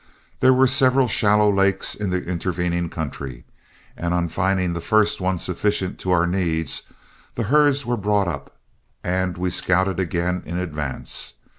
There 0.39 0.51
were 0.51 0.65
several 0.65 1.07
shallow 1.07 1.53
lakes 1.53 1.93
in 1.93 2.09
the 2.09 2.23
intervening 2.25 2.89
country, 2.89 3.43
and 3.95 4.15
on 4.15 4.29
finding 4.29 4.73
the 4.73 4.81
first 4.81 5.21
one 5.21 5.37
sufficient 5.37 5.99
to 5.99 6.09
our 6.09 6.25
needs, 6.25 6.81
the 7.35 7.43
herds 7.53 7.85
were 7.85 7.97
brought 7.97 8.27
up, 8.27 8.57
and 9.03 9.37
we 9.37 9.51
scouted 9.51 9.99
again 9.99 10.41
in 10.43 10.57
advance. 10.57 11.35